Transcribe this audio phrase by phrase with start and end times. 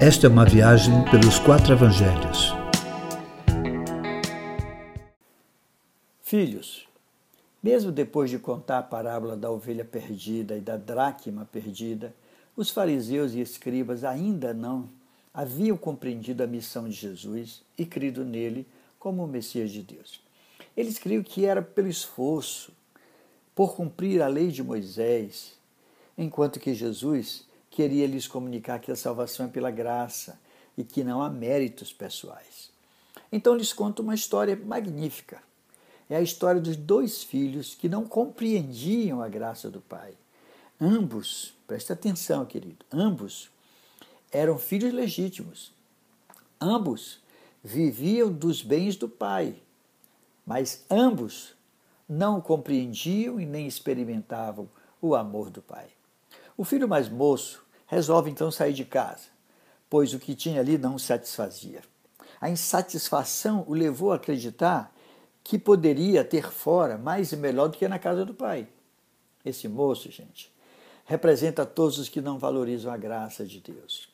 [0.00, 2.52] Esta é uma viagem pelos quatro evangelhos.
[6.22, 6.86] Filhos,
[7.60, 12.14] mesmo depois de contar a parábola da ovelha perdida e da dracma perdida,
[12.56, 14.88] os fariseus e escribas ainda não
[15.34, 18.68] haviam compreendido a missão de Jesus e crido nele
[19.00, 20.20] como o Messias de Deus.
[20.76, 22.70] Eles criam que era pelo esforço,
[23.52, 25.58] por cumprir a lei de Moisés,
[26.16, 27.47] enquanto que Jesus
[27.78, 30.36] queria lhes comunicar que a salvação é pela graça
[30.76, 32.72] e que não há méritos pessoais.
[33.30, 35.40] Então lhes conta uma história magnífica.
[36.10, 40.14] É a história dos dois filhos que não compreendiam a graça do Pai.
[40.80, 43.48] Ambos, presta atenção, querido, ambos
[44.32, 45.72] eram filhos legítimos.
[46.60, 47.20] Ambos
[47.62, 49.54] viviam dos bens do Pai,
[50.44, 51.54] mas ambos
[52.08, 54.68] não compreendiam e nem experimentavam
[55.00, 55.86] o amor do Pai.
[56.56, 59.26] O filho mais moço resolve então sair de casa,
[59.90, 61.82] pois o que tinha ali não satisfazia.
[62.40, 64.94] A insatisfação o levou a acreditar
[65.42, 68.68] que poderia ter fora mais e melhor do que na casa do pai.
[69.44, 70.52] Esse moço, gente,
[71.04, 74.08] representa todos os que não valorizam a graça de Deus.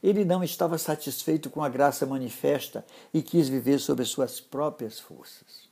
[0.00, 5.00] Ele não estava satisfeito com a graça manifesta e quis viver sob as suas próprias
[5.00, 5.68] forças.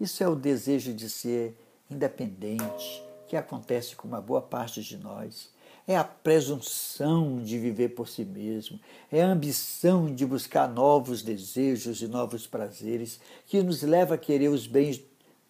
[0.00, 1.56] Isso é o desejo de ser
[1.88, 5.48] independente, que acontece com uma boa parte de nós.
[5.86, 12.02] É a presunção de viver por si mesmo, é a ambição de buscar novos desejos
[12.02, 15.00] e novos prazeres que nos leva a querer os bens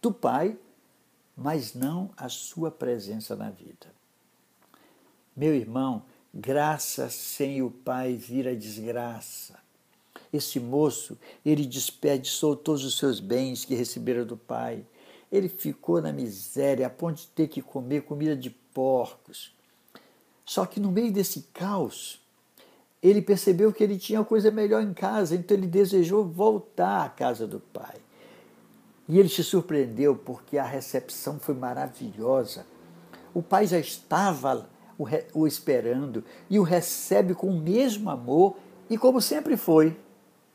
[0.03, 0.57] do Pai,
[1.35, 3.87] mas não a sua presença na vida.
[5.35, 6.03] Meu irmão,
[6.35, 9.59] graça sem o Pai vira desgraça.
[10.31, 14.85] Esse moço, ele desperdiçou todos os seus bens que recebera do Pai
[15.31, 19.55] ele ficou na miséria a ponto de ter que comer comida de porcos.
[20.47, 22.25] Só que no meio desse caos,
[23.03, 27.49] ele percebeu que ele tinha coisa melhor em casa, então ele desejou voltar à casa
[27.49, 27.97] do pai.
[29.09, 32.65] E ele se surpreendeu porque a recepção foi maravilhosa.
[33.35, 34.69] O pai já estava
[35.35, 38.57] o, esperando e o recebe com o mesmo amor
[38.89, 39.99] e, como sempre foi,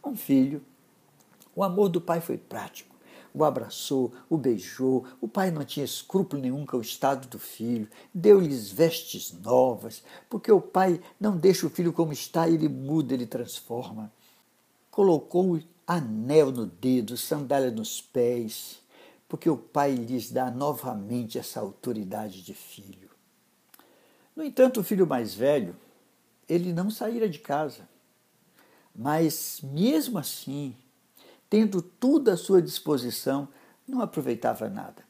[0.04, 0.62] um filho.
[1.54, 2.91] O amor do pai foi prático
[3.34, 5.06] o abraçou, o beijou.
[5.20, 10.52] O pai não tinha escrúpulo nenhum com o estado do filho, deu-lhes vestes novas, porque
[10.52, 14.12] o pai não deixa o filho como está, ele muda, ele transforma.
[14.90, 18.80] Colocou anel no dedo, sandália nos pés,
[19.28, 23.10] porque o pai lhes dá novamente essa autoridade de filho.
[24.36, 25.76] No entanto, o filho mais velho,
[26.48, 27.88] ele não saíra de casa.
[28.96, 30.76] Mas, mesmo assim,
[31.52, 33.46] tendo tudo à sua disposição,
[33.86, 35.04] não aproveitava nada.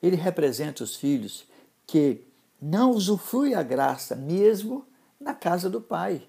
[0.00, 1.48] Ele representa os filhos
[1.84, 2.22] que
[2.62, 4.86] não usufruem a graça mesmo
[5.18, 6.22] na casa do pai.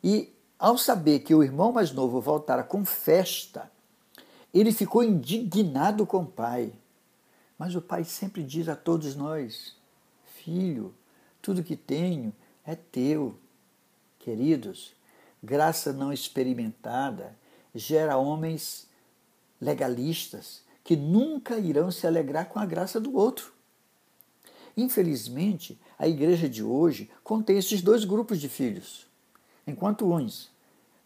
[0.00, 3.68] E ao saber que o irmão mais novo voltara com festa,
[4.54, 6.72] ele ficou indignado com o pai.
[7.58, 9.74] Mas o pai sempre diz a todos nós:
[10.36, 10.94] Filho,
[11.42, 12.32] tudo que tenho
[12.64, 13.36] é teu.
[14.20, 14.94] Queridos,
[15.42, 17.41] graça não experimentada
[17.74, 18.86] gera homens
[19.60, 23.52] legalistas que nunca irão se alegrar com a graça do outro.
[24.76, 29.06] Infelizmente, a igreja de hoje contém esses dois grupos de filhos.
[29.66, 30.50] Enquanto uns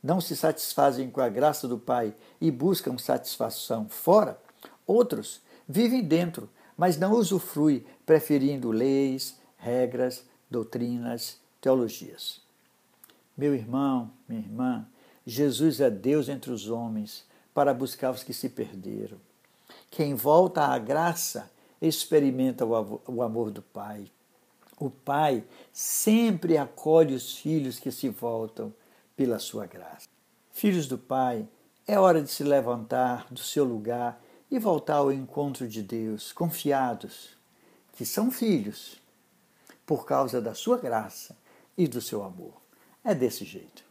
[0.02, 4.40] não se satisfazem com a graça do Pai e buscam satisfação fora,
[4.86, 12.40] outros vivem dentro, mas não usufruem, preferindo leis, regras, doutrinas, teologias.
[13.36, 14.86] Meu irmão, minha irmã,
[15.26, 19.18] Jesus é Deus entre os homens para buscar os que se perderam.
[19.90, 21.50] Quem volta à graça
[21.82, 24.10] experimenta o amor do Pai.
[24.78, 25.42] O Pai
[25.72, 28.72] sempre acolhe os filhos que se voltam
[29.16, 30.06] pela sua graça.
[30.52, 31.48] Filhos do Pai,
[31.86, 37.30] é hora de se levantar do seu lugar e voltar ao encontro de Deus, confiados
[37.92, 39.00] que são filhos
[39.86, 41.36] por causa da sua graça
[41.76, 42.54] e do seu amor.
[43.02, 43.85] É desse jeito.